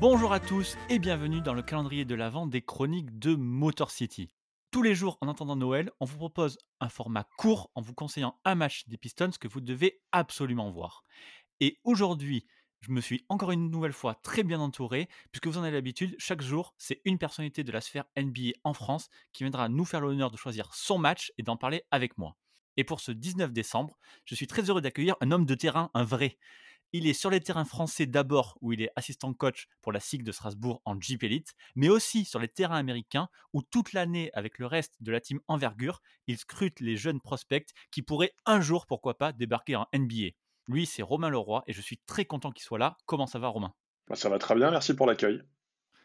[0.00, 4.30] Bonjour à tous et bienvenue dans le calendrier de l'Avent des chroniques de Motor City.
[4.70, 8.38] Tous les jours en attendant Noël, on vous propose un format court en vous conseillant
[8.44, 11.02] un match des Pistons que vous devez absolument voir.
[11.58, 12.46] Et aujourd'hui,
[12.78, 16.14] je me suis encore une nouvelle fois très bien entouré, puisque vous en avez l'habitude,
[16.16, 20.00] chaque jour, c'est une personnalité de la sphère NBA en France qui viendra nous faire
[20.00, 22.36] l'honneur de choisir son match et d'en parler avec moi.
[22.76, 26.04] Et pour ce 19 décembre, je suis très heureux d'accueillir un homme de terrain, un
[26.04, 26.38] vrai.
[26.92, 30.22] Il est sur les terrains français d'abord, où il est assistant coach pour la SIG
[30.22, 34.58] de Strasbourg en Jeep Elite, mais aussi sur les terrains américains, où toute l'année, avec
[34.58, 38.86] le reste de la team Envergure, il scrute les jeunes prospects qui pourraient un jour,
[38.86, 40.30] pourquoi pas, débarquer en NBA.
[40.66, 42.96] Lui, c'est Romain Leroy, et je suis très content qu'il soit là.
[43.06, 43.74] Comment ça va, Romain?
[44.08, 45.42] Bah, Ça va très bien, merci pour l'accueil.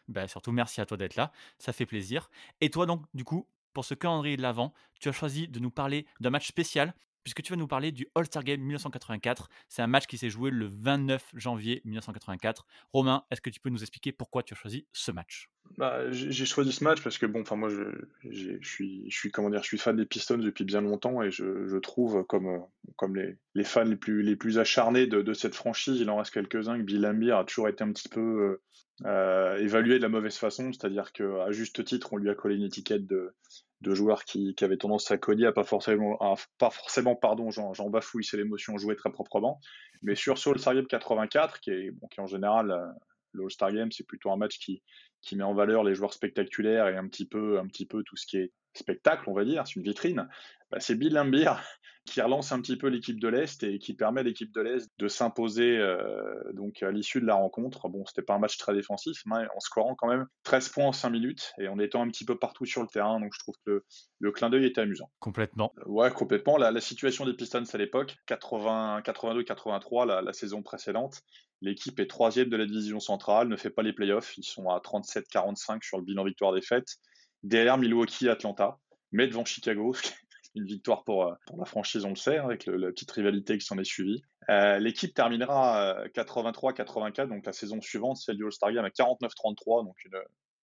[0.08, 2.28] Bah, surtout, merci à toi d'être là, ça fait plaisir.
[2.60, 5.70] Et toi, donc, du coup, pour ce calendrier de l'Avent, tu as choisi de nous
[5.70, 6.94] parler d'un match spécial
[7.24, 9.48] puisque tu vas nous parler du All-Star Game 1984.
[9.68, 12.64] C'est un match qui s'est joué le 29 janvier 1984.
[12.92, 15.48] Romain, est-ce que tu peux nous expliquer pourquoi tu as choisi ce match?
[15.76, 19.68] Bah, J'ai choisi ce match parce que, bon, enfin, moi, je, suis, comment dire, je
[19.68, 22.64] suis fan des Pistons depuis bien longtemps et je, trouve, comme,
[22.96, 27.06] comme les, fans les plus, acharnés de, cette franchise, il en reste quelques-uns, que Bill
[27.06, 28.62] Ambir a toujours été un petit peu euh,
[29.06, 32.62] euh, évalué de la mauvaise façon, c'est-à-dire qu'à juste titre, on lui a collé une
[32.62, 33.34] étiquette de,
[33.80, 36.16] de joueurs qui, qui, avaient tendance à cogner, à pas forcément,
[36.58, 39.60] pas forcément, pardon, j'en bafouille, c'est l'émotion jouée très proprement,
[40.02, 42.86] mais sur All-Star Game 84, qui est, qui en général, euh,
[43.34, 44.82] le All-Star Game, c'est plutôt un match qui,
[45.20, 48.16] qui met en valeur les joueurs spectaculaires et un petit peu, un petit peu tout
[48.16, 50.28] ce qui est spectacle, on va dire, c'est une vitrine.
[50.70, 51.52] Bah, c'est Bill Lambier
[52.04, 54.90] qui relance un petit peu l'équipe de l'Est et qui permet à l'équipe de l'Est
[54.98, 57.88] de s'imposer euh, donc à l'issue de la rencontre.
[57.88, 60.92] Bon, c'était pas un match très défensif, mais en scorant quand même 13 points en
[60.92, 63.20] 5 minutes et en étant un petit peu partout sur le terrain.
[63.20, 63.84] Donc je trouve que
[64.18, 65.10] le, clin d'œil était amusant.
[65.18, 65.72] Complètement.
[65.78, 66.58] Euh, ouais, complètement.
[66.58, 71.22] La, situation des Pistons à l'époque, 82-83, la, la saison précédente,
[71.62, 74.36] l'équipe est troisième de la division centrale, ne fait pas les playoffs.
[74.36, 76.98] Ils sont à 37-45 sur le bilan victoire-défaite.
[77.44, 78.78] Derrière Milwaukee, Atlanta,
[79.12, 79.94] mais devant Chicago,
[80.54, 83.58] une victoire pour, euh, pour la franchise, on le sait, hein, avec la petite rivalité
[83.58, 84.22] qui s'en est suivie.
[84.48, 89.84] Euh, l'équipe terminera 83-84, euh, donc la saison suivante, celle du All-Star Game, à 49-33,
[89.84, 90.18] donc une,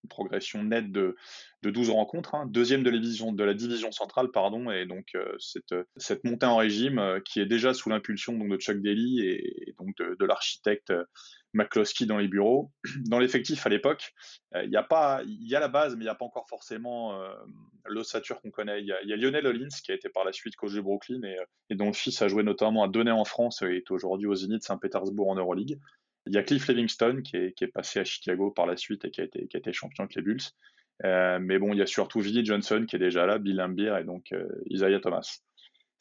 [0.09, 1.15] progression nette de,
[1.61, 2.47] de 12 rencontres, hein.
[2.47, 2.89] deuxième de
[3.43, 8.35] la, division, centrale, pardon, et donc cette, montée en régime qui est déjà sous l'impulsion
[8.35, 10.91] de Chuck Daly et, donc de l'architecte
[11.53, 12.71] McCloskey dans les bureaux.
[13.05, 14.13] Dans l'effectif à l'époque,
[14.55, 16.25] euh, il y a pas, il y a la base, mais il n'y a pas
[16.25, 17.33] encore forcément euh,
[17.85, 18.81] l'ossature qu'on connaît.
[18.81, 21.37] Il y, a, Lionel Hollins qui a été par la suite coach de Brooklyn et,
[21.37, 24.27] euh, et, dont le fils a joué notamment à Donner en France et est aujourd'hui
[24.27, 25.79] au Zénith Saint-Pétersbourg en Euroleague.
[26.27, 29.21] Il y a Cliff Livingston qui est, passé à Chicago par la suite et qui
[29.21, 30.41] a été, champion avec les Bulls.
[31.03, 34.03] Mais bon, il y a surtout Vinnie Johnson qui est déjà là, Bill Lambier et
[34.03, 34.31] donc
[34.69, 35.41] Isaiah Thomas.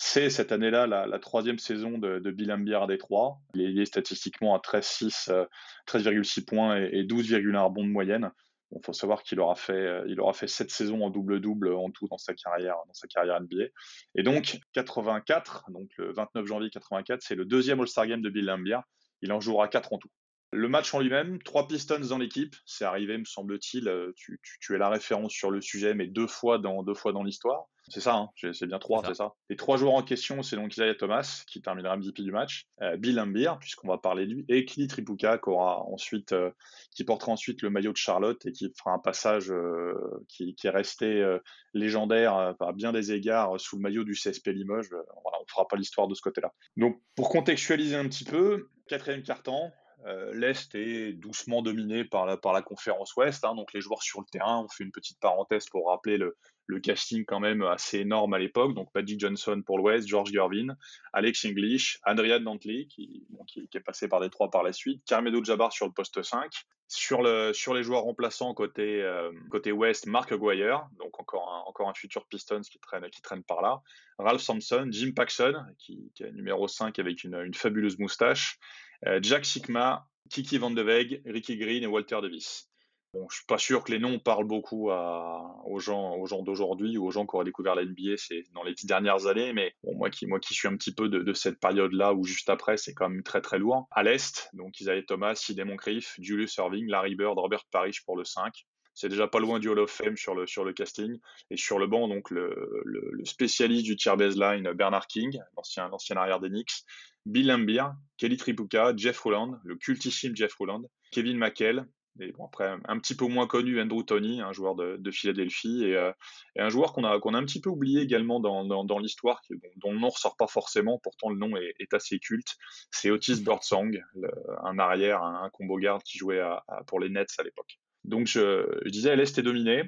[0.03, 3.39] C'est cette année-là la, troisième saison de, Bill Ambier à Détroit.
[3.55, 5.47] Il est lié statistiquement à 13,6
[5.85, 8.31] 13, points et, 12,1 rebonds de moyenne.
[8.73, 12.09] Il faut savoir qu'il aura fait, euh, aura fait sept saisons en double-double en tout
[12.09, 13.67] dans sa carrière, dans sa carrière NBA.
[14.15, 18.47] Et donc 84, donc le 29 janvier 84, c'est le deuxième All-Star Game de Bill
[18.47, 18.79] Lambier.
[19.21, 20.11] Il en jouera quatre en tout.
[20.53, 23.89] Le match en lui-même, trois Pistons dans l'équipe, c'est arrivé, me semble-t-il.
[23.89, 27.13] Euh, tu, tu, es la référence sur le sujet, mais deux fois dans deux fois
[27.13, 27.69] dans l'histoire.
[27.91, 29.33] C'est ça, hein, c'est bien trois, c'est ça.
[29.49, 32.97] Les trois joueurs en question, c'est donc Isaiah Thomas, qui terminera MVP du match, euh,
[32.97, 36.51] Bill Ambir, puisqu'on va parler de lui, et Kili Tripuka, qui, aura ensuite, euh,
[36.93, 40.69] qui portera ensuite le maillot de Charlotte et qui fera un passage euh, qui, qui,
[40.69, 41.39] est resté
[41.75, 44.91] légendaire à bien des égards sous le maillot du CSP Limoges.
[44.91, 46.53] voilà, on fera pas l'histoire de ce côté-là.
[46.77, 49.73] Donc, pour contextualiser un petit peu, quatrième quart-temps,
[50.07, 54.27] euh, L'Est est doucement dominé par la, conférence Ouest, hein, donc les joueurs sur le
[54.31, 56.37] terrain, on fait une petite parenthèse pour rappeler le,
[56.83, 60.77] casting quand même assez énorme à l'époque, donc Paddy Johnson pour l'Ouest, George Gervin,
[61.13, 63.27] Alex English, Adrian Dantley, qui,
[63.75, 66.49] est passé par les trois par la suite, Carmelo Jabbar sur le poste 5,
[66.91, 71.95] sur, le, sur les joueurs remplaçants côté, euh, côté Ouest, Mark Aguirre, donc encore un,
[71.95, 73.81] futur Pistons qui traîne, par là,
[74.19, 78.59] Ralph Sampson, Jim Paxson, qui, est numéro 5 avec une, une fabuleuse moustache,
[79.07, 82.70] euh, Jack Sigma, Kiki Van de Weg, Ricky Green et Walter Davis.
[83.13, 87.11] Bon, je suis pas sûr que les noms parlent beaucoup aux gens, d'aujourd'hui ou aux
[87.11, 88.15] gens qui auraient découvert la NBA
[88.55, 89.53] dans les dix dernières années.
[89.53, 93.09] Mais moi qui, suis un petit peu de, cette période-là ou juste après, c'est quand
[93.09, 93.87] même très très loin.
[93.91, 98.25] À l'est, donc Isaiah Thomas, Sidney Moncrief, Julius Irving, Larry Bird, Robert Parrish pour le
[98.25, 98.65] 5.
[98.95, 101.19] C'est déjà pas loin du Hall of Fame sur le, casting.
[101.51, 106.39] Et sur le banc, donc le, spécialiste du tier baseline, Bernard King, l'ancien, l'ancien arrière
[106.39, 106.85] des Knicks,
[107.27, 107.87] Bill Lambier,
[108.19, 111.87] Kelly Tripuka, Jeff Holland, le cultissime Jeff Holland, Kevin McHale,
[112.19, 115.85] Et bon, après, un petit peu moins connu, Andrew Tony, un joueur de, de Philadelphie,
[115.85, 116.13] et, euh,
[116.57, 118.99] et, un joueur qu'on a, qu'on a un petit peu oublié également dans, dans, dans
[118.99, 119.41] l'histoire,
[119.77, 122.57] dont, le nom ressort pas forcément, pourtant le nom est, est assez culte.
[122.91, 124.31] C'est Otis Birdsong, le,
[124.65, 127.79] un arrière, un, un, combo garde qui jouait à, à, pour les Nets à l'époque.
[128.05, 129.85] Donc je, je disais, l'Est est dominé.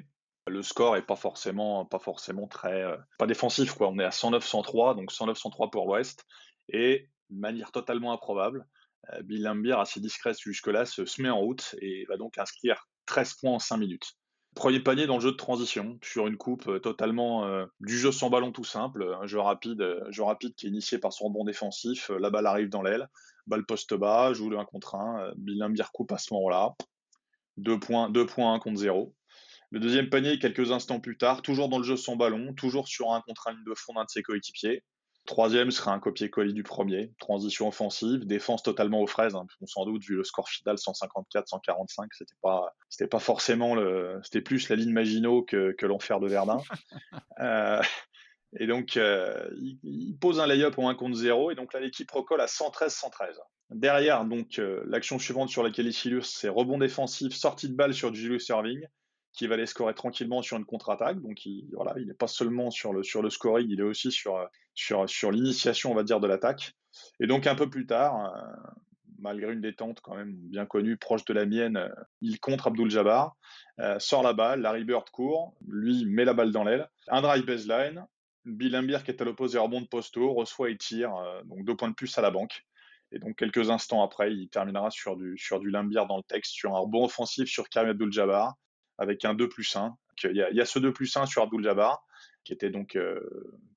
[0.47, 3.89] Le score est pas forcément, pas forcément très, euh, pas défensif quoi.
[3.89, 6.25] On est à 109-103, donc 109-103 pour l'Ouest,
[6.67, 8.65] et de manière totalement improbable,
[9.23, 13.53] Bill Lambier, assez discret jusque-là, se, met en route et va donc inscrire 13 points
[13.53, 14.13] en 5 minutes.
[14.55, 18.11] Premier panier dans le jeu de transition, sur une coupe euh, totalement euh, du jeu
[18.11, 21.25] sans ballon tout simple, un jeu rapide, euh, jeu rapide qui est initié par son
[21.25, 23.07] rebond défensif, la balle arrive dans l'aile,
[23.47, 26.73] balle poste bas, joue le 1 contre 1, Bill Lambier coupe à ce moment-là,
[27.57, 29.15] 2 points, 2 points 1 contre 0.
[29.71, 33.11] Le deuxième panier, quelques instants plus tard, toujours dans le jeu sans ballon, toujours sur
[33.11, 34.83] un contre un ligne de fond d'un de ses coéquipiers.
[35.25, 39.35] Troisième sera un copier-coller du premier, transition offensive, défense totalement aux fraises.
[39.35, 44.19] Hein, on s'en doute vu le score final 154-145, c'était pas, c'était pas forcément le,
[44.21, 46.61] c'était plus la ligne Maginot que, que l'enfer de Verdun.
[47.39, 47.81] euh,
[48.59, 51.79] et donc euh, il, il, pose un lay-up en 1 contre 0 et donc là
[51.79, 53.37] l'équipe recolle à 113-113.
[53.69, 57.93] Derrière donc euh, l'action suivante sur laquelle il s'illustre, c'est rebond défensif, sortie de balle
[57.93, 58.85] sur Julius Serving
[59.31, 61.19] qui va les scorer tranquillement sur une contre-attaque.
[61.21, 64.11] Donc il, voilà, il n'est pas seulement sur le, sur le scoring, il est aussi
[64.11, 64.37] sur,
[64.75, 66.73] sur, l'initiation, on va dire, de l'attaque.
[67.19, 68.71] Et donc un peu plus tard, euh,
[69.19, 71.89] malgré une détente quand même bien connue, proche de la mienne, euh,
[72.21, 73.35] il contre Abdul Jabbar,
[73.79, 77.45] euh, sort la balle, Larry Bird court, lui met la balle dans l'aile, un drive
[77.45, 78.05] baseline,
[78.45, 81.13] Bill Lambier qui est à l'opposé rebond posto, reçoit et tire,
[81.45, 82.65] donc deux points de plus à la banque.
[83.13, 86.75] Et donc quelques instants après, il terminera sur du, sur du dans le texte, sur
[86.75, 88.55] un rebond offensif sur Karim Abdul-Jabbar,
[88.97, 89.95] avec un 2 plus 1.
[90.25, 92.03] Il y, a, il y a ce 2 plus 1 sur Abdul Jabbar,
[92.43, 93.19] qui était donc euh,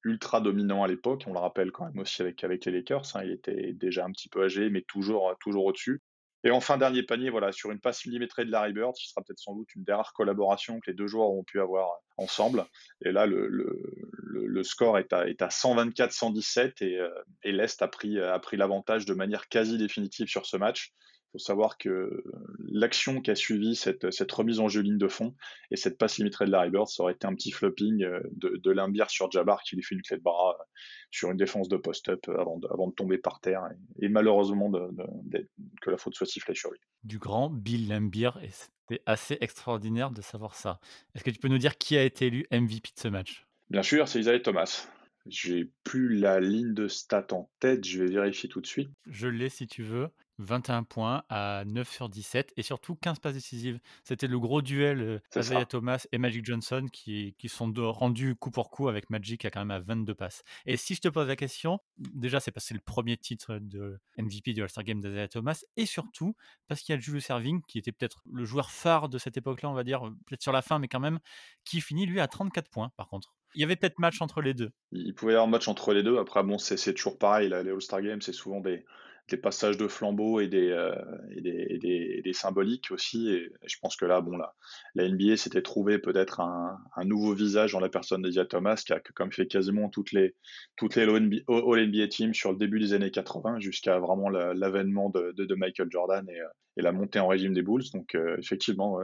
[0.04, 1.24] ultra dominant à l'époque.
[1.26, 3.04] On le rappelle quand même aussi avec, les Lakers.
[3.14, 3.22] Hein.
[3.24, 6.02] Il était déjà un petit peu âgé, mais toujours, toujours au-dessus.
[6.44, 9.40] Et enfin, dernier panier, voilà, sur une passe millimétrée de Larry Bird, qui sera peut-être
[9.40, 12.64] sans doute une des rares collaborations que les deux joueurs ont pu avoir ensemble.
[13.04, 17.10] Et là, le, le, score est à, à 124-117 et, euh,
[17.42, 20.92] et l'Est a pris, a pris l'avantage de manière quasi définitive sur ce match.
[21.28, 22.24] Il faut savoir que
[22.58, 25.34] l'action qui a suivi cette, cette, remise en jeu ligne de fond
[25.70, 28.60] et cette passe limitée de Larry Bird, ça aurait été un petit flopping euh, de,
[28.62, 30.64] de Limbière sur Jabbar qui lui fait une clé de bras euh,
[31.10, 33.62] sur une défense de post-up euh, avant de, avant de tomber par terre
[34.00, 35.48] et, et malheureusement de, de,
[35.82, 36.78] que la faute soit sifflée sur lui.
[37.04, 40.80] Du grand Bill Lambier et c'était assez extraordinaire de savoir ça.
[41.14, 43.46] Est-ce que tu peux nous dire qui a été élu MVP de ce match?
[43.68, 44.88] Bien sûr, c'est Isaiah Thomas.
[45.26, 48.90] J'ai plus la ligne de stats en tête, je vais vérifier tout de suite.
[49.06, 50.08] Je l'ai si tu veux.
[50.38, 53.78] 21 points à 9 sur 17 et surtout 15 passes décisives.
[54.04, 58.50] C'était le gros duel euh, Isaiah Thomas et Magic Johnson qui, qui sont rendus coup
[58.50, 60.42] pour coup avec Magic à quand même à 22 passes.
[60.66, 63.58] Et si je te pose la question, déjà c'est parce que c'est le premier titre
[63.60, 66.36] de MVP du All-Star Game d'Isaiah Thomas et surtout
[66.68, 69.70] parce qu'il y a Julius Serving qui était peut-être le joueur phare de cette époque-là,
[69.70, 71.18] on va dire, peut-être sur la fin, mais quand même,
[71.64, 73.34] qui finit lui à 34 points par contre.
[73.54, 74.70] Il y avait peut-être match entre les deux.
[74.92, 76.18] Il pouvait y avoir match entre les deux.
[76.18, 77.48] Après, bon, c'est toujours pareil.
[77.48, 78.84] Là, les All-Star Games, c'est souvent des,
[79.28, 80.94] des passages de flambeau et des, euh,
[81.30, 83.28] et des, des, symboliques aussi.
[83.28, 84.54] Et je pense que là, bon, là,
[84.94, 88.92] la NBA s'était trouvé peut-être un, un, nouveau visage dans la personne d'Edia Thomas, qui
[88.92, 90.36] a comme fait quasiment toutes les,
[90.76, 95.54] toutes les All-NBA teams sur le début des années 80 jusqu'à vraiment l'avènement de, de,
[95.54, 96.40] Michael Jordan et,
[96.76, 97.90] et, la montée en régime des Bulls.
[97.94, 99.00] Donc, euh, effectivement,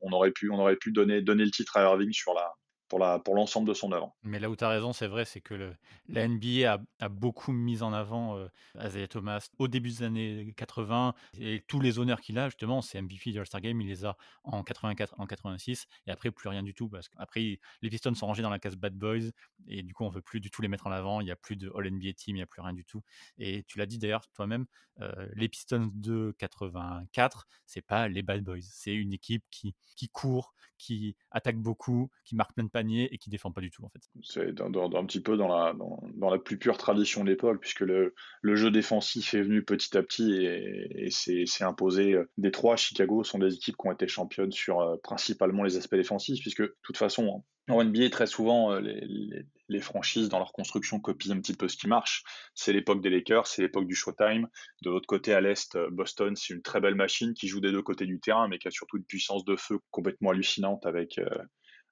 [0.00, 2.54] on aurait pu, on aurait pu donner, donner le titre à Irving sur la,
[2.98, 4.14] l'ensemble de son œuvre.
[4.22, 5.74] Mais là où tu as raison, c'est vrai, c'est que
[6.08, 8.48] la NBA a, beaucoup mis en avant euh,
[8.82, 13.00] Isaiah Thomas au début des années 80 et tous les honneurs qu'il a justement, c'est
[13.00, 16.62] MVP de All-Star Game, il les a en 84, en 86 et après plus rien
[16.62, 19.30] du tout parce qu'après les Pistons sont rangés dans la case Bad Boys
[19.68, 21.36] et du coup on veut plus du tout les mettre en avant, il y a
[21.36, 23.02] plus de All NBA Team, il y a plus rien du tout.
[23.38, 24.66] Et tu l'as dit d'ailleurs toi-même,
[25.00, 30.08] euh, les Pistons de 84, c'est pas les Bad Boys, c'est une équipe qui qui
[30.08, 33.84] court, qui attaque beaucoup, qui marque plein de paniers et qui défend pas du tout
[33.84, 34.00] en fait.
[34.22, 38.14] C'est un petit peu dans la, dans, la plus pure tradition de l'époque, puisque le,
[38.42, 42.16] le, jeu défensif est venu petit à petit et, et c'est imposé.
[42.38, 46.40] Détroit, Chicago sont des équipes qui ont été championnes sur euh, principalement les aspects défensifs,
[46.40, 51.00] puisque de toute façon, en NBA, très souvent, euh, les, les, franchises, dans leur construction,
[51.00, 52.22] copient un petit peu ce qui marche.
[52.54, 54.48] C'est l'époque des Lakers, c'est l'époque du Showtime.
[54.82, 57.72] De l'autre côté, à l'Est, euh, Boston, c'est une très belle machine qui joue des
[57.72, 61.18] deux côtés du terrain, mais qui a surtout une puissance de feu complètement hallucinante avec,
[61.18, 61.28] euh,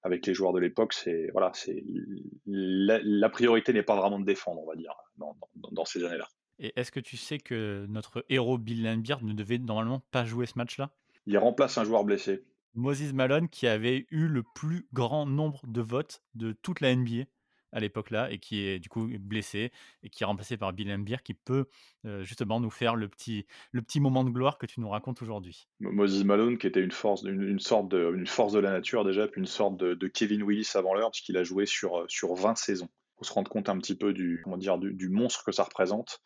[0.02, 0.92] avec les joueurs de l'époque.
[0.92, 1.82] C'est voilà, c'est
[2.46, 6.04] la, la, priorité n'est pas vraiment de défendre, on va dire, dans, dans, dans ces
[6.04, 6.28] années-là.
[6.58, 10.46] Et est-ce que tu sais que notre héros Bill Laimbeer ne devait normalement pas jouer
[10.46, 10.90] ce match-là?
[11.26, 12.44] Il remplace un joueur blessé.
[12.74, 17.24] Moses Malone qui avait eu le plus grand nombre de votes de toute la NBA.
[17.72, 21.22] À l'époque-là et qui est du coup blessé et qui est remplacé par Bill Embiid
[21.22, 21.66] qui peut
[22.20, 25.68] justement nous faire le petit, le petit moment de gloire que tu nous racontes aujourd'hui.
[25.80, 29.40] Moses Malone qui était une force, une, sorte de, force de la nature déjà, puis
[29.40, 32.88] une sorte de, Kevin Willis avant l'heure, puisqu'il a joué sur, sur 20 saisons.
[33.16, 36.20] Faut se rendre compte un petit peu du, comment dire, du, monstre que ça représente.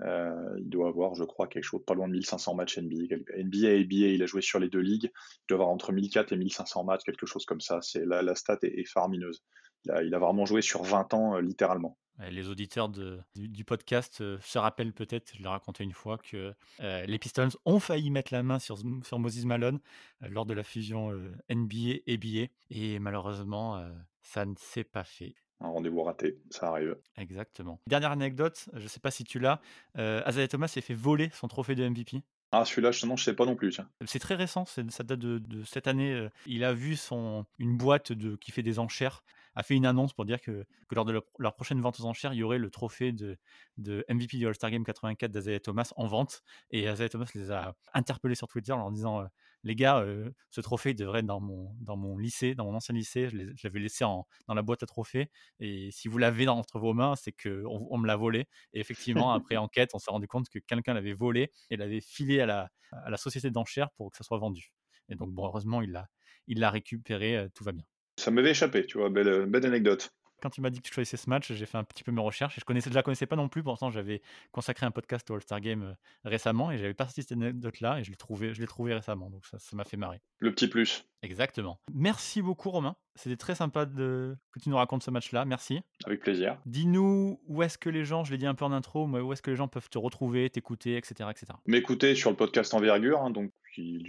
[0.00, 3.16] Il doit avoir, je crois, quelque chose pas loin de 1500 matchs NBA.
[3.38, 5.10] NBA et ABA, il a joué sur les deux ligues.
[5.12, 7.80] Il doit avoir entre 1004 et 1500 matchs, quelque chose comme ça.
[7.82, 9.42] C'est la, la stat est, faramineuse.
[9.84, 11.96] Il a, vraiment joué sur 20 ans, euh, littéralement.
[12.30, 17.18] Les auditeurs du, podcast euh, se rappellent peut-être, je l'ai raconté une fois, que les
[17.18, 19.80] Pistons ont failli mettre la main sur, sur Moses Malone
[20.20, 21.10] lors de la fusion
[21.50, 22.52] NBA-ABA.
[22.70, 23.82] Et malheureusement,
[24.20, 26.96] ça ne s'est pas fait un rendez-vous raté, ça arrive.
[27.16, 27.80] Exactement.
[27.86, 29.60] Dernière anecdote, je ne sais pas si tu l'as,
[29.98, 32.22] euh, Thomas s'est fait voler son trophée de MVP.
[32.50, 33.80] Ah, celui-là, justement, je sais pas non plus.
[34.04, 36.12] C'est très récent, ça date de, cette année.
[36.12, 39.24] Euh, il a vu son, une boîte de, qui fait des enchères
[39.54, 42.32] a fait une annonce pour dire que, que lors de leur, prochaine vente aux enchères,
[42.32, 43.38] il y aurait le trophée de,
[43.76, 46.42] de MVP du All-Star Game 84 d'Azaya Thomas en vente.
[46.70, 49.24] Et Azaya Thomas les a interpellés sur Twitter en leur disant
[49.62, 50.04] Les gars,
[50.50, 53.28] ce trophée devrait être dans mon, dans mon lycée, dans mon ancien lycée.
[53.30, 55.30] Je l'avais laissé en, dans la boîte à trophées.
[55.60, 58.48] Et si vous l'avez entre vos mains, c'est qu'on on me l'a volé.
[58.72, 62.40] Et effectivement, après enquête, on s'est rendu compte que quelqu'un l'avait volé et l'avait filé
[62.40, 64.72] à la, à la société d'enchères pour que ça soit vendu.
[65.08, 66.08] Et donc, bon, heureusement, il l'a
[66.48, 67.84] il récupéré, tout va bien.
[68.22, 70.14] Ça m'avait échappé, tu vois, belle, belle anecdote.
[70.40, 72.20] Quand tu m'as dit que tu choisissais ce match, j'ai fait un petit peu mes
[72.20, 72.56] recherches.
[72.56, 73.64] Et je connaissais, déjà connaissais pas non plus.
[73.64, 77.98] Pourtant, j'avais consacré un podcast au All-Star Game euh, récemment et j'avais pas cette anecdote-là
[77.98, 79.28] et je l'ai trouvé, je l'ai trouvé récemment.
[79.28, 80.20] Donc ça, ça m'a fait marrer.
[80.38, 81.04] Le petit plus.
[81.22, 81.80] Exactement.
[81.92, 82.94] Merci beaucoup, Romain.
[83.14, 84.36] C'était très sympa de...
[84.52, 85.44] que tu nous racontes ce match-là.
[85.44, 85.80] Merci.
[86.04, 86.58] Avec plaisir.
[86.66, 89.32] Dis-nous où est-ce que les gens, je l'ai dit un peu en intro, mais où
[89.32, 91.52] est-ce que les gens peuvent te retrouver, t'écouter, etc., etc.
[91.66, 93.52] M'écouter sur le podcast Envergure, hein, donc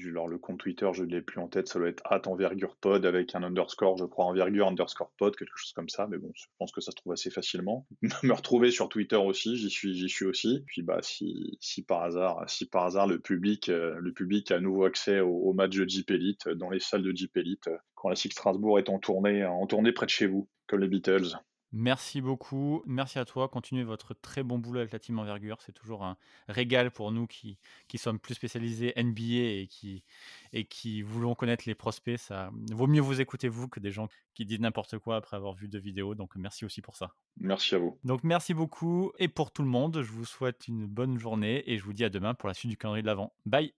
[0.06, 2.76] alors le compte Twitter, je ne l'ai plus en tête, ça doit être at envergure
[2.76, 6.32] pod avec un underscore, je crois, envergure underscore pod, quelque chose comme ça, mais bon,
[6.36, 7.88] je pense que ça se trouve assez facilement.
[8.24, 10.64] Me retrouver sur Twitter aussi, j'y suis, j'y suis aussi.
[10.68, 14.60] Puis bah si, si par hasard, si par hasard le public, euh, le public a
[14.60, 18.10] nouveau accès au, match de Jeep Elite dans les salles de Jeep Elite euh, quand
[18.10, 21.38] la Six Strasbourg est en tournée, en tournée près de chez vous, comme les Beatles.
[21.72, 22.84] Merci beaucoup.
[22.86, 23.48] Merci à toi.
[23.48, 25.62] Continuez votre très bon boulot avec la team Envergure.
[25.62, 26.18] C'est toujours un
[26.50, 27.58] régal pour nous qui,
[27.88, 30.04] qui sommes plus spécialisés NBA et qui,
[30.52, 32.20] et qui voulons connaître les prospects.
[32.20, 35.54] Ça vaut mieux vous écouter, vous, que des gens qui disent n'importe quoi après avoir
[35.54, 36.14] vu deux vidéos.
[36.14, 37.16] Donc, merci aussi pour ça.
[37.38, 37.98] Merci à vous.
[38.04, 39.14] Donc, merci beaucoup.
[39.18, 42.04] Et pour tout le monde, je vous souhaite une bonne journée et je vous dis
[42.04, 43.34] à demain pour la suite du calendrier de l'Avent.
[43.46, 43.74] Bye.